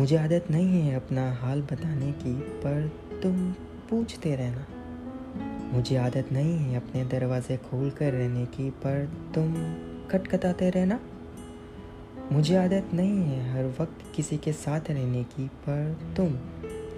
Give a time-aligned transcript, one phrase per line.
[0.00, 2.92] मुझे आदत नहीं है अपना हाल बताने की, पर
[3.22, 3.52] तुम
[3.90, 4.66] पूछते रहना।
[5.72, 9.52] मुझे आदत नहीं है अपने दरवाजे खोल कर रहने की, पर तुम
[10.10, 11.00] खटखटाते रहना।
[12.32, 16.26] मुझे आदत नहीं है हर वक्त किसी के साथ रहने की, पर तुम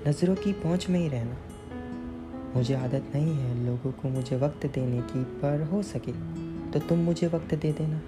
[0.09, 1.37] नज़रों की पहुँच में ही रहना।
[2.57, 6.13] मुझे आदत नहीं है लोगों को मुझे वक्त देने की, पर हो सके
[6.71, 8.01] तो तुम मुझे वक्त दे देना।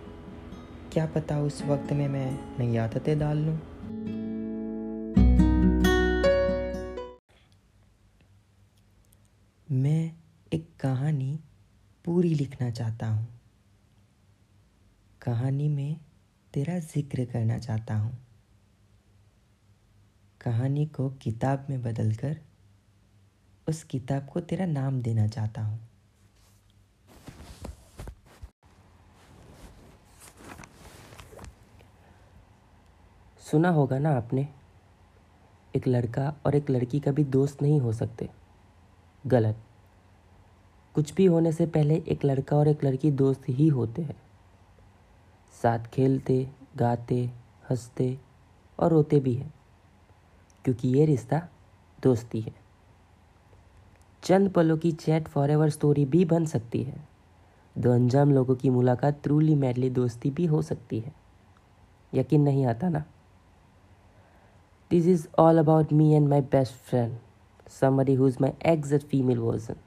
[0.93, 3.61] क्या पता उस वक्त में मैं नई आदतें डाल लूँ।
[9.75, 10.13] मैं
[10.53, 11.41] एक कहानी
[12.05, 13.41] पूरी लिखना चाहता हूँ।
[15.23, 15.97] कहानी में
[16.55, 18.19] तेरा ज़िक्र करना चाहता हूँ।
[20.41, 22.37] कहानी को किताब में बदलकर
[23.69, 25.81] उस किताब को तेरा नाम देना चाहता हूँ।
[33.41, 34.49] सुना होगा ना आपने?
[35.77, 38.44] एक लड़का और एक लड़की कभी दोस्त नहीं हो सकते।
[39.27, 39.57] गलत।
[40.95, 44.17] कुछ भी होने से पहले एक लड़का और एक लड़की दोस्त ही होते हैं।
[45.63, 47.31] साथ खेलते, गाते,
[47.71, 48.19] हँसते
[48.79, 49.55] और रोते भी हैं,
[50.65, 51.49] क्योंकि ये रिश्ता
[52.03, 52.55] दोस्ती है।
[54.23, 57.09] चंद पलों की चैट फॉर एवर स्टोरी भी बन सकती है।
[57.79, 61.13] दो अंजाम लोगों की मुलाकात ट्रूली मैडली दोस्ती भी हो सकती है।
[62.15, 63.05] यकीन नहीं आता ना?
[64.91, 67.19] This is all about me and my best friend
[67.69, 69.79] somebody who's my exact female version